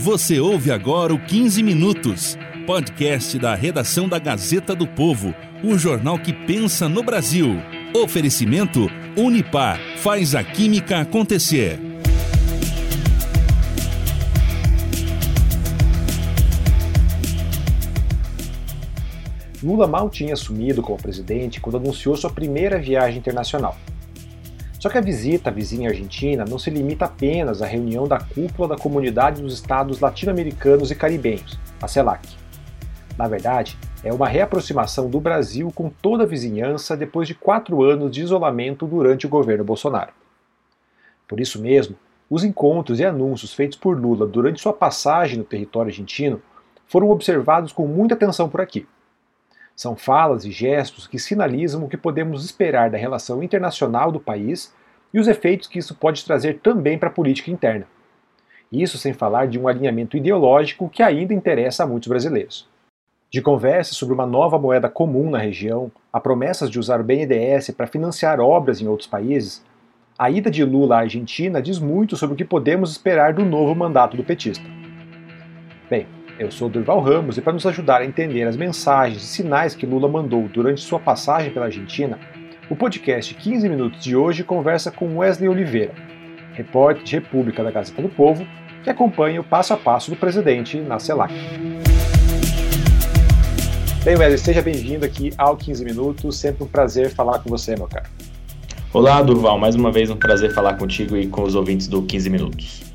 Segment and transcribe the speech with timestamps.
[0.00, 5.34] Você ouve agora o 15 Minutos, podcast da redação da Gazeta do Povo,
[5.64, 7.56] o jornal que pensa no Brasil.
[7.92, 11.80] Oferecimento Unipar faz a química acontecer.
[19.60, 23.76] Lula mal tinha assumido como presidente quando anunciou sua primeira viagem internacional.
[24.78, 28.68] Só que a visita à vizinha Argentina não se limita apenas à reunião da cúpula
[28.68, 32.28] da Comunidade dos Estados Latino-Americanos e Caribenhos, a CELAC.
[33.16, 38.12] Na verdade, é uma reaproximação do Brasil com toda a vizinhança depois de quatro anos
[38.12, 40.12] de isolamento durante o governo Bolsonaro.
[41.26, 41.96] Por isso mesmo,
[42.30, 46.40] os encontros e anúncios feitos por Lula durante sua passagem no território argentino
[46.86, 48.86] foram observados com muita atenção por aqui.
[49.78, 54.74] São falas e gestos que sinalizam o que podemos esperar da relação internacional do país
[55.14, 57.86] e os efeitos que isso pode trazer também para a política interna.
[58.72, 62.68] Isso sem falar de um alinhamento ideológico que ainda interessa a muitos brasileiros.
[63.30, 67.70] De conversas sobre uma nova moeda comum na região, a promessas de usar o BNDES
[67.70, 69.64] para financiar obras em outros países,
[70.18, 73.76] a ida de Lula à Argentina diz muito sobre o que podemos esperar do novo
[73.76, 74.64] mandato do petista.
[75.88, 79.74] Bem, eu sou Durval Ramos e para nos ajudar a entender as mensagens e sinais
[79.74, 82.18] que Lula mandou durante sua passagem pela Argentina,
[82.70, 85.92] o podcast 15 Minutos de hoje conversa com Wesley Oliveira,
[86.52, 88.46] repórter de República da Gazeta do Povo,
[88.84, 91.34] que acompanha o passo a passo do presidente na CELAC.
[94.04, 97.88] Bem, Wesley, seja bem-vindo aqui ao 15 Minutos, sempre um prazer falar com você, meu
[97.88, 98.08] caro.
[98.92, 102.30] Olá, Durval, mais uma vez um prazer falar contigo e com os ouvintes do 15
[102.30, 102.87] Minutos.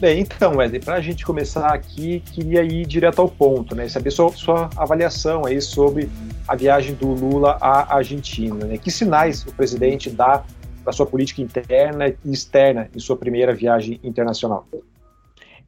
[0.00, 3.88] Bem, então, Wesley, para a gente começar aqui, queria ir direto ao ponto, né?
[3.88, 6.08] Saber sua, sua avaliação aí sobre
[6.46, 8.64] a viagem do Lula à Argentina.
[8.64, 8.78] Né?
[8.78, 10.44] Que sinais o presidente dá
[10.84, 14.68] para sua política interna e externa em sua primeira viagem internacional?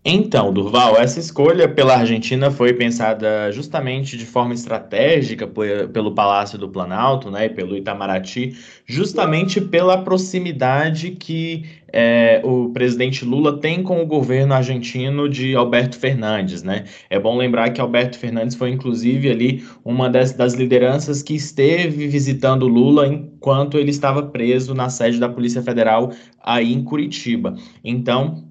[0.03, 6.71] Então, Durval, essa escolha pela Argentina foi pensada justamente de forma estratégica pelo Palácio do
[6.71, 8.56] Planalto, né, e pelo Itamaraty,
[8.87, 15.99] justamente pela proximidade que é, o presidente Lula tem com o governo argentino de Alberto
[15.99, 16.84] Fernandes, né?
[17.11, 22.06] É bom lembrar que Alberto Fernandes foi inclusive ali uma das, das lideranças que esteve
[22.06, 26.11] visitando Lula enquanto ele estava preso na sede da Polícia Federal
[26.43, 27.55] aí em Curitiba.
[27.84, 28.50] Então,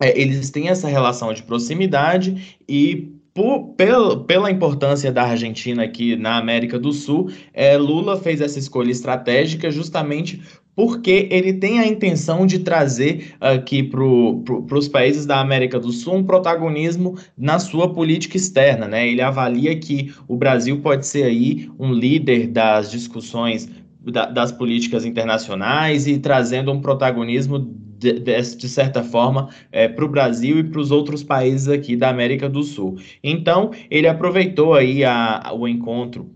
[0.00, 6.16] é, eles têm essa relação de proximidade e por, pela, pela importância da Argentina aqui
[6.16, 10.42] na América do Sul, é, Lula fez essa escolha estratégica justamente
[10.74, 15.92] porque ele tem a intenção de trazer aqui para pro, os países da América do
[15.92, 18.88] Sul um protagonismo na sua política externa.
[18.88, 19.08] Né?
[19.08, 23.68] Ele avalia que o Brasil pode ser aí um líder das discussões
[24.04, 30.04] da, das políticas internacionais e trazendo um protagonismo de, de, de certa forma, é, para
[30.04, 32.98] o Brasil e para os outros países aqui da América do Sul.
[33.22, 36.30] Então, ele aproveitou aí a, o encontro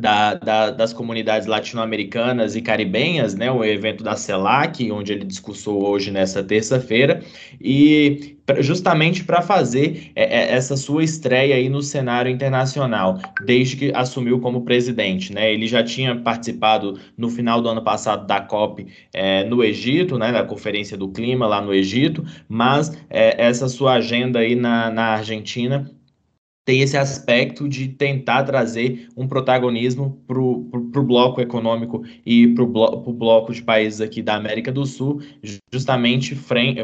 [0.00, 5.86] da, da, das comunidades latino-americanas e caribenhas, né, o evento da CELAC, onde ele discursou
[5.86, 7.22] hoje nessa terça-feira,
[7.60, 13.92] e justamente para fazer é, é, essa sua estreia aí no cenário internacional, desde que
[13.94, 15.32] assumiu como presidente.
[15.32, 15.52] Né?
[15.52, 20.30] Ele já tinha participado no final do ano passado da COP é, no Egito, né,
[20.30, 25.06] da Conferência do Clima lá no Egito, mas é, essa sua agenda aí na, na
[25.06, 25.90] Argentina
[26.66, 32.66] tem esse aspecto de tentar trazer um protagonismo para o bloco econômico e para o
[32.66, 35.22] blo bloco de países aqui da América do Sul,
[35.72, 36.36] justamente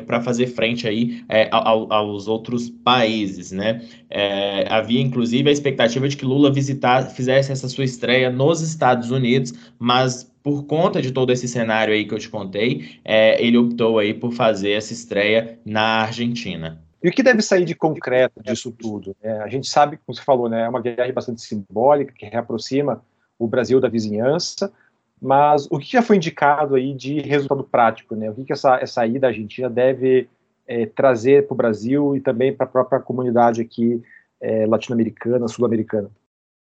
[0.06, 3.82] para fazer frente aí é, ao, aos outros países, né?
[4.08, 9.10] É, havia inclusive a expectativa de que Lula visitar, fizesse essa sua estreia nos Estados
[9.10, 13.58] Unidos, mas por conta de todo esse cenário aí que eu te contei, é, ele
[13.58, 16.80] optou aí por fazer essa estreia na Argentina.
[17.02, 19.16] E o que deve sair de concreto disso tudo?
[19.20, 23.02] É, a gente sabe, como você falou, né, é uma viagem bastante simbólica, que reaproxima
[23.38, 24.72] o Brasil da vizinhança,
[25.20, 28.14] mas o que já foi indicado aí de resultado prático?
[28.14, 28.30] Né?
[28.30, 30.28] O que, que essa, essa ida à Argentina deve
[30.66, 34.00] é, trazer para o Brasil e também para a própria comunidade aqui
[34.40, 36.10] é, latino-americana, sul-americana?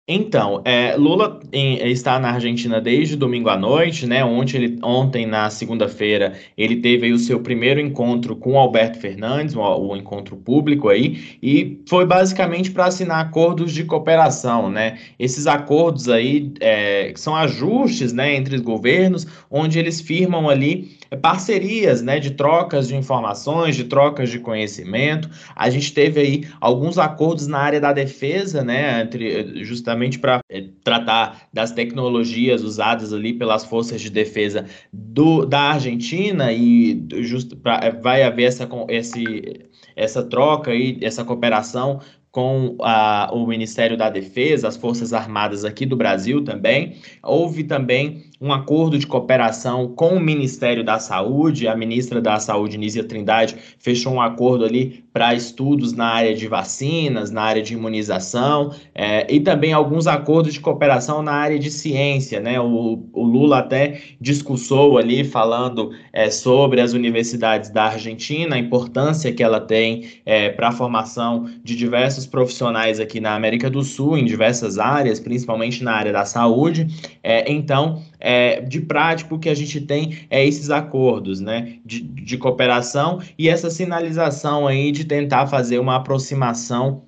[0.05, 4.23] Então, é, Lula em, está na Argentina desde domingo à noite, né?
[4.25, 9.61] Ontem, ele, ontem na segunda-feira, ele teve o seu primeiro encontro com Alberto Fernandes, o,
[9.61, 14.99] o encontro público aí, e foi basicamente para assinar acordos de cooperação, né?
[15.17, 22.01] Esses acordos aí é, são ajustes, né, entre os governos, onde eles firmam ali parcerias,
[22.01, 25.29] né, de trocas de informações, de trocas de conhecimento.
[25.55, 30.39] A gente teve aí alguns acordos na área da defesa, né, entre justamente justamente para
[30.49, 37.05] é, eh, tratar das tecnologias usadas ali pelas forças de defesa do, da Argentina e
[37.21, 41.99] just, pra, eh, vai haver essa, esse, essa troca e essa cooperação
[42.31, 46.95] com a, o Ministério da Defesa, as Forças Armadas aqui do Brasil também.
[47.21, 51.67] Houve também um acordo de cooperação com o Ministério da Saúde.
[51.67, 56.47] A ministra da Saúde, Nízia Trindade, fechou um acordo ali para estudos na área de
[56.47, 61.69] vacinas, na área de imunização, é, e também alguns acordos de cooperação na área de
[61.69, 62.39] ciência.
[62.39, 62.59] Né?
[62.59, 69.31] O, o Lula até discursou ali falando é, sobre as universidades da Argentina, a importância
[69.31, 74.17] que ela tem é, para a formação de diversos profissionais aqui na América do Sul,
[74.17, 76.87] em diversas áreas, principalmente na área da saúde.
[77.21, 82.37] É, então, é, de prático que a gente tem é esses acordos né, de, de
[82.37, 87.03] cooperação e essa sinalização aí de tentar fazer uma aproximação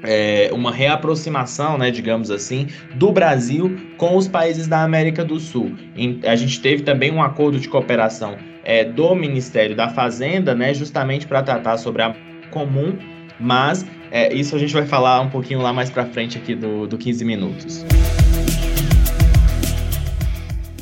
[0.00, 5.72] é, uma reaproximação, né, digamos assim, do Brasil com os países da América do Sul.
[5.96, 10.72] Em, a gente teve também um acordo de cooperação é, do Ministério da Fazenda, né,
[10.72, 12.14] justamente para tratar sobre a
[12.52, 12.96] comum,
[13.40, 16.86] mas é, isso a gente vai falar um pouquinho lá mais para frente aqui do,
[16.86, 17.84] do 15 minutos.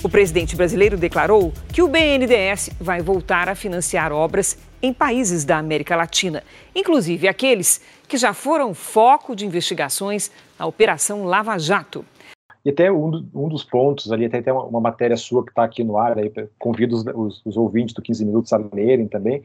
[0.07, 5.59] O presidente brasileiro declarou que o BNDES vai voltar a financiar obras em países da
[5.59, 6.45] América Latina,
[6.77, 12.05] inclusive aqueles que já foram foco de investigações na Operação Lava Jato.
[12.65, 15.83] E até um, um dos pontos ali, até uma, uma matéria sua que está aqui
[15.83, 19.43] no ar, aí, convido os, os, os, ouvintes do 15 Minutos a lerem também,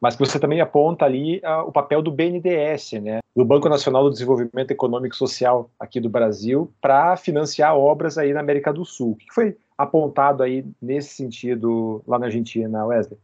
[0.00, 4.04] mas que você também aponta ali uh, o papel do BNDES, né, do Banco Nacional
[4.04, 8.84] do Desenvolvimento Econômico e Social aqui do Brasil, para financiar obras aí na América do
[8.84, 9.12] Sul.
[9.12, 13.18] O que foi apontado aí nesse sentido lá na Argentina, Wesley?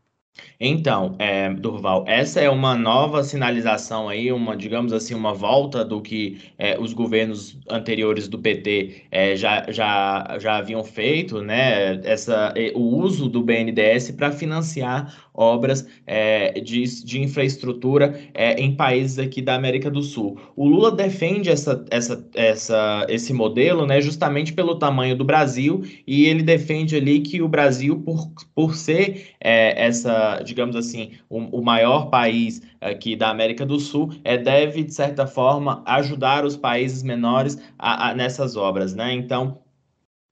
[0.58, 6.00] Então, é, Durval, essa é uma nova sinalização aí, uma, digamos assim, uma volta do
[6.00, 12.00] que é, os governos anteriores do PT é, já, já, já haviam feito, né?
[12.04, 19.18] Essa, o uso do BNDES para financiar obras é, de, de infraestrutura é, em países
[19.18, 20.38] aqui da América do Sul.
[20.56, 24.00] O Lula defende essa, essa, essa, esse modelo, né?
[24.00, 29.34] Justamente pelo tamanho do Brasil e ele defende ali que o Brasil, por, por ser
[29.40, 34.84] é, essa digamos assim, o, o maior país aqui da América do Sul, é, deve,
[34.84, 39.12] de certa forma, ajudar os países menores a, a, nessas obras, né?
[39.12, 39.58] Então,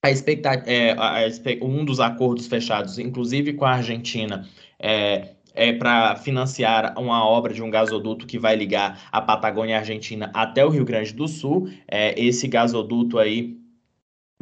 [0.04, 4.46] a expectativa, é, a, um dos acordos fechados, inclusive com a Argentina,
[4.84, 10.30] é, é para financiar uma obra de um gasoduto que vai ligar a Patagônia Argentina
[10.34, 11.70] até o Rio Grande do Sul.
[11.88, 13.56] É, esse gasoduto aí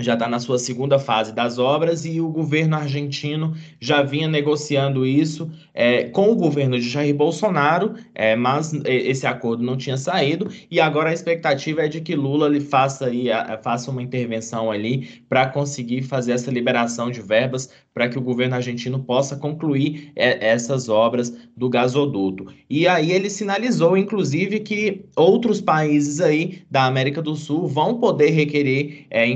[0.00, 5.05] já está na sua segunda fase das obras e o governo argentino já vinha negociando
[5.05, 9.99] isso é, com o governo de Jair Bolsonaro, é, mas é, esse acordo não tinha
[9.99, 14.03] saído e agora a expectativa é de que Lula ele faça, aí, a, faça uma
[14.03, 19.37] intervenção ali para conseguir fazer essa liberação de verbas para que o governo argentino possa
[19.37, 22.46] concluir é, essas obras do gasoduto.
[22.69, 28.31] E aí ele sinalizou, inclusive, que outros países aí da América do Sul vão poder
[28.31, 29.27] requerer é,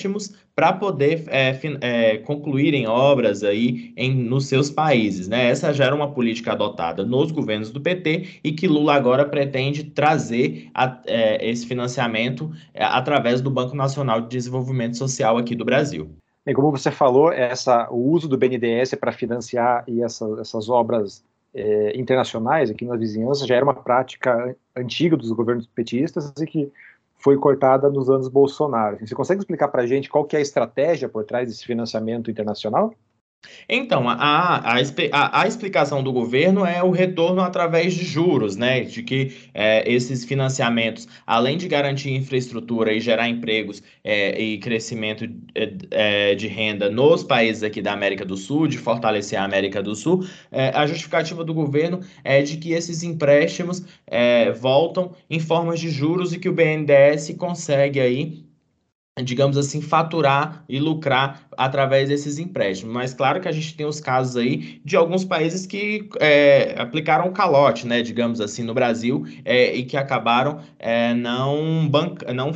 [0.00, 5.28] empréstimos para poder é, é, concluírem obras aí em, nos seus países.
[5.28, 5.48] Né?
[5.48, 9.84] Essa já era uma política adotada nos governos do PT e que Lula agora pretende
[9.84, 15.64] trazer a, é, esse financiamento é, através do Banco Nacional de Desenvolvimento Social aqui do
[15.64, 16.10] Brasil.
[16.54, 21.22] Como você falou, essa, o uso do BNDES para financiar e essa, essas obras
[21.54, 26.72] é, internacionais aqui na vizinhança já era uma prática antiga dos governos petistas e que
[27.20, 28.98] foi cortada nos anos Bolsonaro.
[29.06, 32.30] Você consegue explicar para a gente qual que é a estratégia por trás desse financiamento
[32.30, 32.94] internacional?
[33.68, 34.74] Então, a, a,
[35.12, 38.80] a, a, explicação do governo é o retorno através de juros, né?
[38.80, 45.24] De que é, esses financiamentos, além de garantir infraestrutura e gerar empregos é, e crescimento
[45.54, 49.82] é, é de renda nos países aqui da América do Sul, de fortalecer a América
[49.82, 55.40] do Sul, é, a justificativa do governo é de que esses empréstimos é, voltam em
[55.40, 58.49] formas de juros e que o BNDES consegue aí
[59.22, 62.94] digamos assim, faturar e lucrar através desses empréstimos.
[62.94, 67.32] Mas claro que a gente tem os casos aí de alguns países que é, aplicaram
[67.32, 72.52] calote, né, digamos assim, no Brasil, é, e que acabaram é, não, banca, não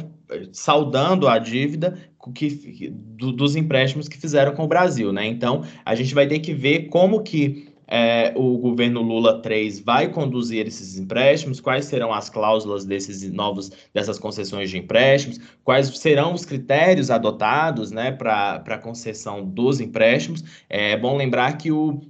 [0.52, 1.98] saudando a dívida
[2.34, 5.26] que, do, dos empréstimos que fizeram com o Brasil, né?
[5.26, 10.08] Então, a gente vai ter que ver como que é, o governo Lula 3 vai
[10.08, 16.34] conduzir esses empréstimos, quais serão as cláusulas desses novos dessas concessões de empréstimos, quais serão
[16.34, 20.44] os critérios adotados né, para a concessão dos empréstimos.
[20.68, 22.00] É bom lembrar que o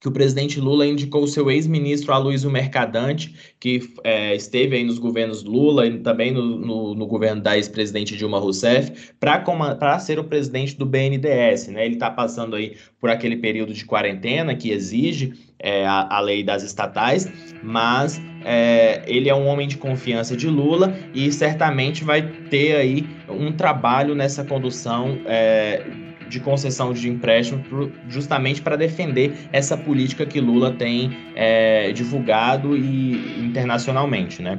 [0.00, 5.42] que o presidente Lula indicou seu ex-ministro Aloysio Mercadante, que é, esteve aí nos governos
[5.42, 10.76] Lula e também no, no, no governo da ex-presidente Dilma Rousseff, para ser o presidente
[10.76, 11.68] do BNDES.
[11.68, 11.84] Né?
[11.84, 16.44] Ele está passando aí por aquele período de quarentena que exige é, a, a, lei
[16.44, 17.28] das estatais,
[17.60, 23.04] mas é, ele é um homem de confiança de Lula e certamente vai ter aí
[23.28, 25.84] um trabalho nessa condução é,
[26.28, 27.64] de concessão de empréstimo
[28.08, 34.58] justamente para defender essa política que Lula tem é, divulgado e internacionalmente, né?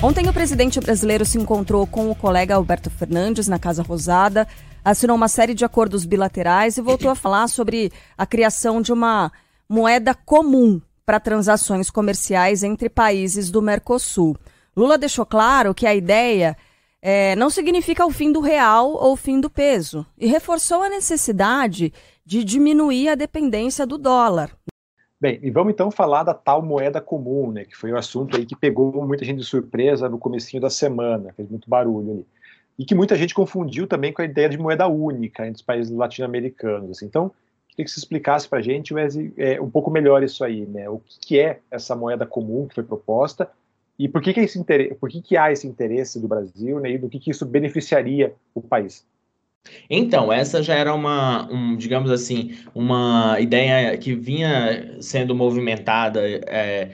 [0.00, 4.46] Ontem o presidente brasileiro se encontrou com o colega Alberto Fernandes na Casa Rosada,
[4.84, 9.32] assinou uma série de acordos bilaterais e voltou a falar sobre a criação de uma
[9.68, 14.36] moeda comum para transações comerciais entre países do Mercosul.
[14.76, 16.56] Lula deixou claro que a ideia
[17.00, 20.88] é, não significa o fim do real ou o fim do peso, e reforçou a
[20.88, 21.92] necessidade
[22.24, 24.50] de diminuir a dependência do dólar.
[25.20, 28.36] Bem, e vamos então falar da tal moeda comum, né, que foi o um assunto
[28.36, 32.26] aí que pegou muita gente de surpresa no comecinho da semana, fez muito barulho ali.
[32.78, 35.90] E que muita gente confundiu também com a ideia de moeda única entre os países
[35.90, 36.92] latino-americanos.
[36.92, 37.06] Assim.
[37.06, 37.32] Então,
[37.68, 38.94] queria que você explicasse para a gente
[39.36, 40.88] é, um pouco melhor isso aí, né?
[40.88, 43.50] O que é essa moeda comum que foi proposta
[43.98, 46.92] e por que, que, esse interesse, por que, que há esse interesse do Brasil né,
[46.92, 49.04] e do que, que isso beneficiaria o país?
[49.90, 56.90] Então, essa já era uma, um, digamos assim, uma ideia que vinha sendo movimentada é,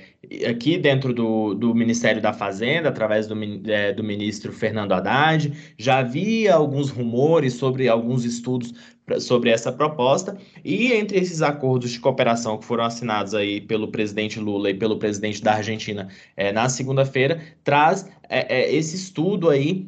[0.48, 3.34] aqui dentro do, do Ministério da Fazenda, através do,
[3.70, 5.52] é, do ministro Fernando Haddad.
[5.76, 8.72] Já havia alguns rumores sobre alguns estudos
[9.20, 14.40] sobre essa proposta, e entre esses acordos de cooperação que foram assinados aí pelo presidente
[14.40, 19.86] Lula e pelo presidente da Argentina é, na segunda-feira, traz é, é, esse estudo aí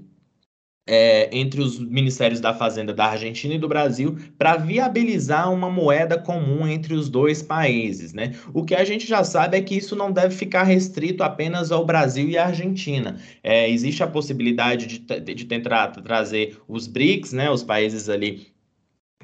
[0.86, 6.16] é, entre os ministérios da Fazenda da Argentina e do Brasil para viabilizar uma moeda
[6.16, 8.12] comum entre os dois países.
[8.12, 8.34] Né?
[8.54, 11.84] O que a gente já sabe é que isso não deve ficar restrito apenas ao
[11.84, 13.18] Brasil e à Argentina.
[13.42, 18.55] É, existe a possibilidade de, de tentar trazer os BRICS, né, os países ali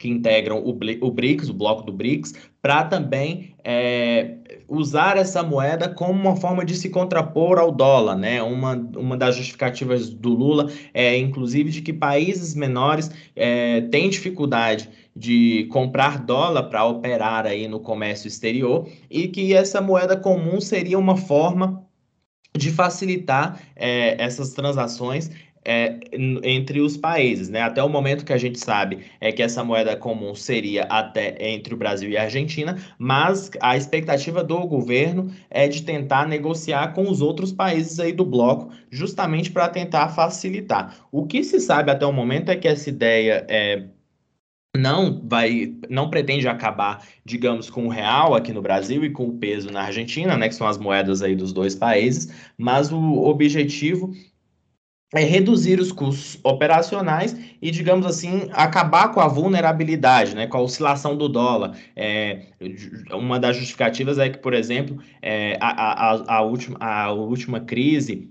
[0.02, 4.35] que integram o, o BRICS, o bloco do BRICS, para também é,
[4.66, 8.42] usar essa moeda como uma forma de se contrapor ao dólar, né?
[8.42, 14.90] Uma, uma das justificativas do Lula é, inclusive, de que países menores é, têm dificuldade
[15.14, 20.99] de comprar dólar para operar aí no comércio exterior e que essa moeda comum seria
[20.99, 21.87] uma forma
[22.59, 25.30] de facilitar é, essas transações
[25.64, 26.00] é,
[26.42, 27.62] entre os países, né?
[27.62, 31.75] Até o momento que a gente sabe é que essa moeda comum seria até entre
[31.75, 37.09] o Brasil e a Argentina, mas a expectativa do governo é de tentar negociar com
[37.09, 40.97] os outros países aí do bloco, justamente para tentar facilitar.
[41.11, 43.85] O que se sabe até o momento é que essa ideia é
[44.75, 49.37] não vai, não pretende acabar, digamos, com o real aqui no Brasil e com o
[49.37, 54.14] peso na Argentina, né, que são as moedas aí dos dois países, mas o objetivo
[55.14, 60.62] é reduzir os custos operacionais e, digamos assim, acabar com a vulnerabilidade, né, com a
[60.62, 61.76] oscilação do dólar.
[61.95, 62.47] É,
[63.12, 68.31] uma das justificativas é que, por exemplo, é, a, a, a, última, a última crise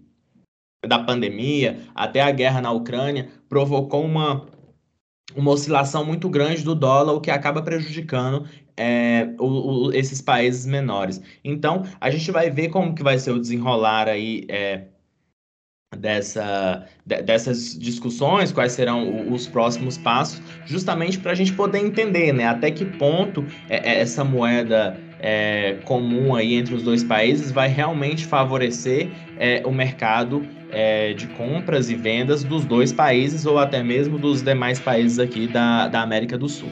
[0.86, 4.48] da pandemia, até a guerra na Ucrânia, provocou uma,
[5.36, 10.66] uma oscilação muito grande do dólar, o que acaba prejudicando é, o, o, esses países
[10.66, 11.22] menores.
[11.44, 14.86] Então, a gente vai ver como que vai ser o desenrolar aí é,
[15.98, 22.48] dessa, dessas discussões, quais serão os próximos passos, justamente para a gente poder entender né,
[22.48, 27.68] até que ponto é, é, essa moeda é, comum aí entre os dois países vai
[27.68, 33.84] realmente favorecer é, o mercado é, de compras e vendas dos dois países ou até
[33.84, 36.70] mesmo dos demais países aqui da, da América do Sul.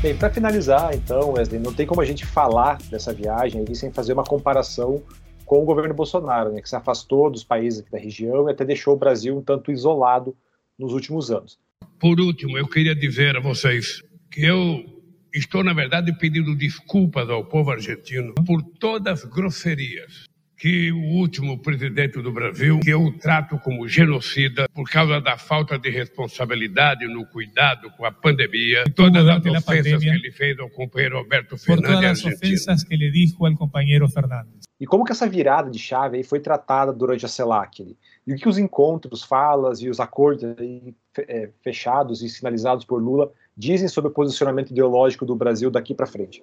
[0.00, 4.12] Bem, para finalizar, então, Wesley, não tem como a gente falar dessa viagem sem fazer
[4.12, 5.02] uma comparação
[5.46, 8.94] com o governo Bolsonaro, né, que se afastou dos países da região e até deixou
[8.94, 10.36] o Brasil um tanto isolado
[10.78, 11.58] nos últimos anos.
[11.98, 14.84] Por último, eu queria dizer a vocês que eu
[15.32, 20.26] estou, na verdade, pedindo desculpas ao povo argentino por todas as grosserias
[20.56, 25.78] que o último presidente do Brasil, que eu trato como genocida por causa da falta
[25.78, 30.70] de responsabilidade no cuidado com a pandemia, e todas as ofensas que ele fez ao
[30.70, 34.66] companheiro Alberto Fernandes por todas as ofensas que ele disse ao companheiro Fernandes.
[34.78, 37.96] E como que essa virada de chave aí foi tratada durante a CELAC?
[38.26, 43.02] E o que os encontros, falas e os acordos aí, é, fechados e sinalizados por
[43.02, 46.42] Lula dizem sobre o posicionamento ideológico do Brasil daqui para frente?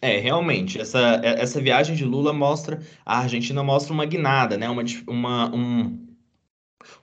[0.00, 4.68] É, realmente, essa, essa viagem de Lula mostra, a Argentina mostra uma guinada, né?
[4.68, 6.06] uma, uma, um,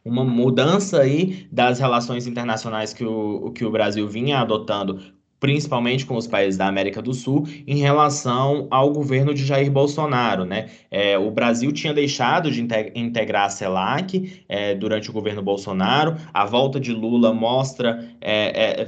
[0.04, 5.02] uma mudança aí das relações internacionais que o, que o Brasil vinha adotando,
[5.40, 10.46] principalmente com os países da América do Sul, em relação ao governo de Jair Bolsonaro.
[10.46, 10.70] Né?
[10.90, 16.46] É, o Brasil tinha deixado de integrar a CELAC é, durante o governo Bolsonaro, a
[16.46, 18.86] volta de Lula mostra é, é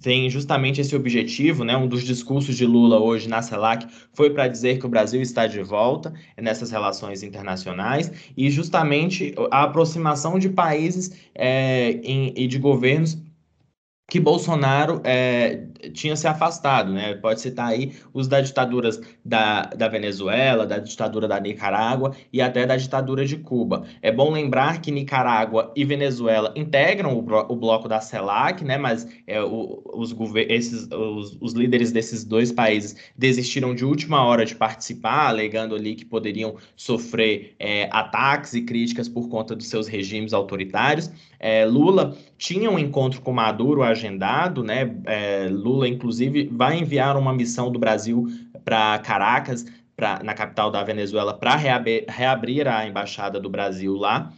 [0.00, 1.76] tem justamente esse objetivo, né?
[1.76, 5.46] Um dos discursos de Lula hoje na CELAC foi para dizer que o Brasil está
[5.46, 12.58] de volta nessas relações internacionais e justamente a aproximação de países é, em, e de
[12.58, 13.18] governos
[14.10, 17.14] que Bolsonaro é, tinha se afastado, né?
[17.14, 22.66] Pode citar aí os da ditaduras da, da Venezuela, da ditadura da Nicarágua e até
[22.66, 23.84] da ditadura de Cuba.
[24.02, 28.76] É bom lembrar que Nicarágua e Venezuela integram o, o bloco da CELAC, né?
[28.78, 30.14] Mas é, o, os,
[30.48, 35.94] esses, os, os líderes desses dois países desistiram de última hora de participar, alegando ali
[35.94, 41.10] que poderiam sofrer é, ataques e críticas por conta dos seus regimes autoritários.
[41.40, 44.96] É, Lula tinha um encontro com Maduro agendado, né?
[45.06, 48.26] É, Lula, inclusive, vai enviar uma missão do Brasil
[48.64, 49.64] para Caracas,
[49.98, 54.32] pra, na capital da Venezuela, para reabrir, reabrir a embaixada do Brasil lá.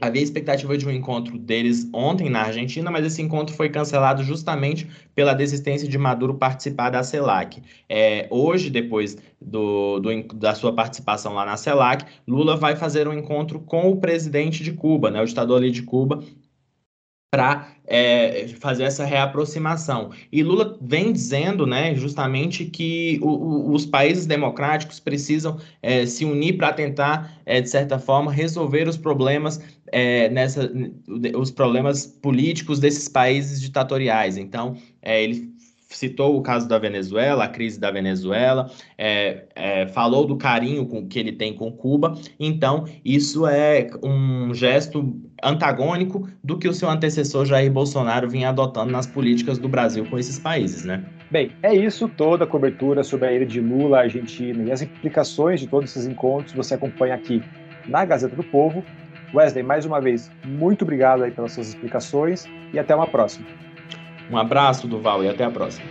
[0.00, 4.88] Havia expectativa de um encontro deles ontem na Argentina, mas esse encontro foi cancelado justamente
[5.14, 7.62] pela desistência de Maduro participar da CELAC.
[7.88, 13.12] É, hoje, depois do, do, da sua participação lá na CELAC, Lula vai fazer um
[13.12, 16.22] encontro com o presidente de Cuba, né, o ditador ali de Cuba,
[17.34, 20.10] para é, fazer essa reaproximação.
[20.30, 26.24] E Lula vem dizendo, né, justamente que o, o, os países democráticos precisam é, se
[26.24, 29.60] unir para tentar, é, de certa forma, resolver os problemas
[29.90, 30.70] é, nessa,
[31.36, 34.36] os problemas políticos desses países ditatoriais.
[34.36, 35.52] Então, é, ele
[35.96, 41.06] citou o caso da Venezuela, a crise da Venezuela, é, é, falou do carinho com,
[41.06, 46.88] que ele tem com Cuba, então isso é um gesto antagônico do que o seu
[46.88, 51.04] antecessor Jair Bolsonaro vinha adotando nas políticas do Brasil com esses países, né?
[51.30, 55.60] Bem, é isso toda a cobertura sobre a ida de Lula Argentina e as implicações
[55.60, 57.42] de todos esses encontros você acompanha aqui
[57.86, 58.84] na Gazeta do Povo.
[59.34, 63.63] Wesley, mais uma vez, muito obrigado aí pelas suas explicações e até uma próxima.
[64.30, 65.86] Um abraço, Duval, e até a próxima.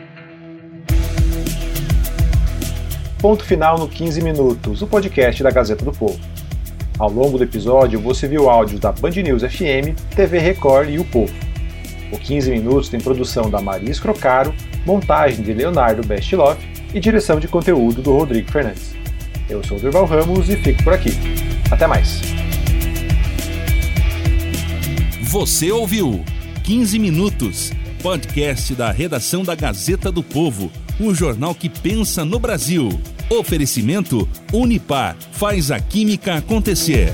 [3.20, 6.20] Ponto final no 15 Minutos, o podcast da Gazeta do Povo.
[7.00, 11.06] Ao longo do episódio, você viu áudios da Band News FM, TV Record e O
[11.06, 11.34] Povo.
[12.12, 14.54] O 15 Minutos tem produção da Maria Escrocaro,
[14.86, 16.62] montagem de Leonardo Bestloff
[16.94, 18.96] e direção de conteúdo do Rodrigo Fernandes.
[19.50, 21.12] Eu sou o Durval Ramos e fico por aqui.
[21.72, 22.22] Até mais.
[25.22, 26.24] Você ouviu
[26.64, 27.72] 15 Minutos
[28.04, 32.90] podcast da redação da Gazeta do Povo, o jornal que pensa no Brasil.
[33.30, 37.14] Oferecimento Unipar faz a química acontecer.